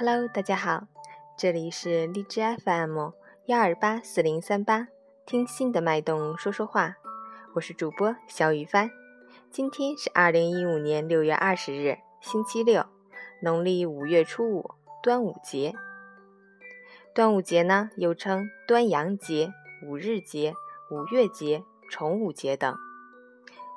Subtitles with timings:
[0.00, 0.86] Hello，大家好，
[1.36, 3.10] 这里是荔枝 FM
[3.46, 4.86] 幺二八四零三八，
[5.26, 6.94] 听心的脉动说说话，
[7.56, 8.92] 我是主播小雨帆。
[9.50, 12.86] 今天是二零一五年六月二十日，星期六，
[13.42, 14.70] 农历五月初五，
[15.02, 15.74] 端午节。
[17.12, 19.52] 端午节呢，又称端阳节、
[19.84, 20.54] 五日节、
[20.92, 22.72] 五月节、重五节等。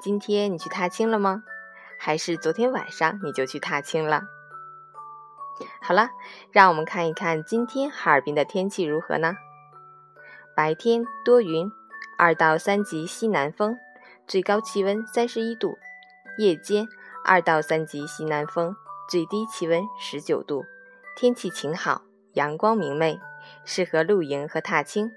[0.00, 1.42] 今天你去踏青了吗？
[1.98, 4.22] 还是昨天晚上你就去踏青了？
[5.80, 6.10] 好了，
[6.50, 9.36] 让我们看一看今天哈尔滨的天气如何呢？
[10.56, 11.70] 白天多云，
[12.18, 13.76] 二到三级西南风，
[14.26, 15.78] 最高气温三十一度；
[16.38, 16.86] 夜间
[17.24, 18.74] 二到三级西南风，
[19.08, 20.64] 最低气温十九度。
[21.16, 22.02] 天气晴好，
[22.32, 23.20] 阳光明媚，
[23.64, 25.12] 适合露营和踏青。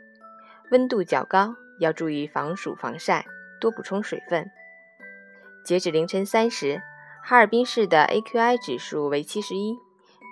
[0.69, 3.25] 温度较高，要注意防暑防晒，
[3.59, 4.51] 多补充水分。
[5.63, 6.81] 截止凌晨三时，
[7.23, 9.77] 哈尔滨市的 AQI 指数为七十一。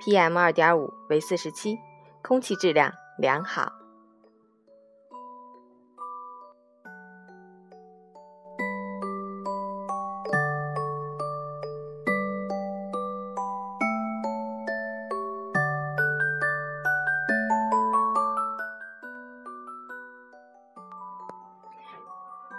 [0.03, 1.77] PM 二点五为四十七，
[2.23, 3.71] 空气质量良好。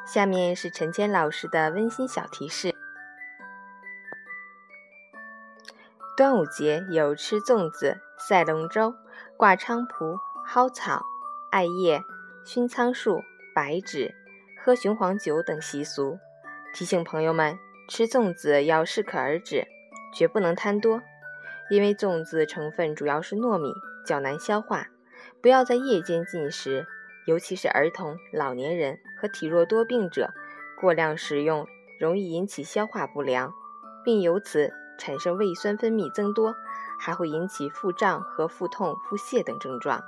[0.06, 2.75] 下面是陈坚老师的温馨小提示。
[6.16, 8.94] 端午节有吃粽子、赛龙舟、
[9.36, 11.04] 挂菖蒲、蒿草、
[11.50, 12.00] 艾叶、
[12.42, 13.20] 熏苍术、
[13.54, 14.14] 白芷、
[14.64, 16.18] 喝雄黄酒等习俗。
[16.72, 19.66] 提醒朋友们，吃粽子要适可而止，
[20.14, 21.02] 绝不能贪多，
[21.68, 23.70] 因为粽子成分主要是糯米，
[24.06, 24.86] 较难消化。
[25.42, 26.86] 不要在夜间进食，
[27.26, 30.32] 尤其是儿童、老年人和体弱多病者，
[30.80, 31.66] 过量食用
[32.00, 33.52] 容易引起消化不良，
[34.02, 34.72] 并由此。
[34.98, 36.54] 产生胃酸分泌增多，
[36.98, 40.02] 还会引起腹胀和腹痛、腹泻等症状。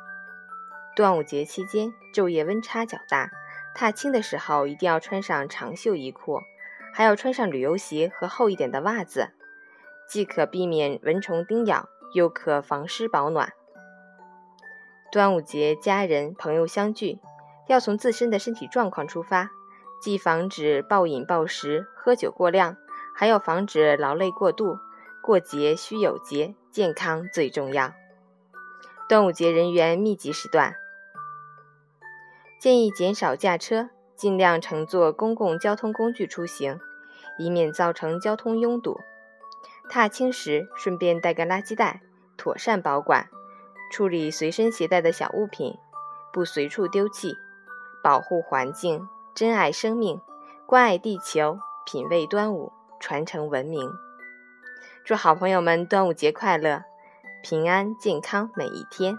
[0.96, 3.30] 端午节期间昼夜温差较大，
[3.74, 6.40] 踏青的时候一定要穿上长袖衣裤，
[6.92, 9.30] 还要穿上旅游鞋和厚一点的袜子，
[10.08, 13.52] 既可避免蚊虫叮咬，又可防湿保暖。
[15.12, 17.20] 端午节家人朋友相聚，
[17.68, 19.50] 要从自身的身体状况出发，
[20.02, 22.76] 既防止暴饮暴食、喝酒过量。
[23.18, 24.78] 还要防止劳累过度，
[25.20, 27.92] 过节需有节，健康最重要。
[29.08, 30.76] 端午节人员密集时段，
[32.60, 36.78] 建议减少驾车，尽量乘坐公共交通工具出行，
[37.40, 39.00] 以免造成交通拥堵。
[39.90, 42.00] 踏青时顺便带个垃圾袋，
[42.36, 43.28] 妥善保管，
[43.90, 45.76] 处理随身携带的小物品，
[46.32, 47.34] 不随处丢弃，
[48.00, 50.20] 保护环境，珍爱生命，
[50.66, 52.72] 关爱地球，品味端午。
[53.00, 53.90] 传承文明，
[55.04, 56.84] 祝好朋友们端午节快乐，
[57.42, 59.18] 平安健康每一天。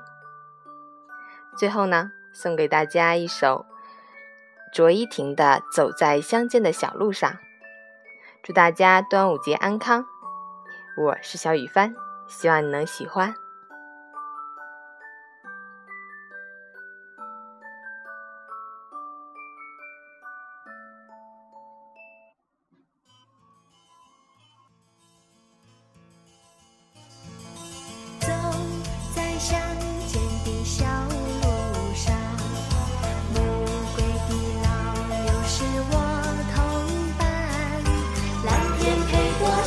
[1.58, 3.66] 最后呢，送给大家一首
[4.74, 7.32] 卓依婷的《走在乡间的小路上》，
[8.44, 10.06] 祝大家端午节安康。
[10.98, 11.96] 我是小雨帆，
[12.28, 13.34] 希望你能喜欢。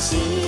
[0.03, 0.41] 心。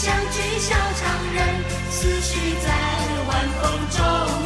[0.00, 2.70] 相聚笑常人思绪在
[3.26, 4.37] 晚风中。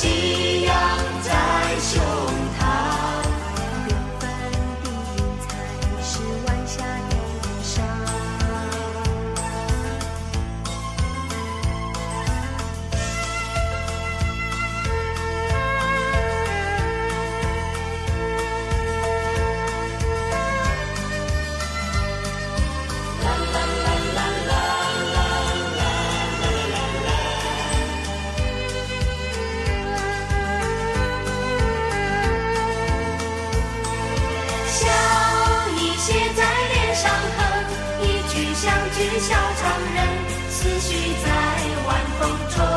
[0.00, 0.37] see.
[39.20, 40.06] 小长人，
[40.48, 40.94] 思绪
[41.24, 41.28] 在
[41.86, 42.67] 晚风中。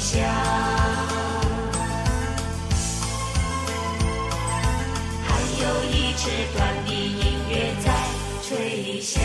[0.00, 0.24] 吹响，
[5.26, 5.28] 还
[5.60, 7.86] 有一支短笛隐约在
[8.42, 9.22] 吹响。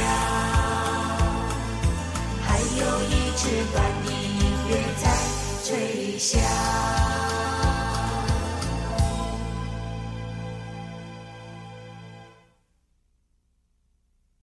[2.45, 3.75] 还有一支短
[4.05, 5.03] 笛隐约在
[5.63, 6.84] 吹响。